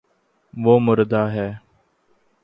[0.53, 1.49] وہ مردا ہے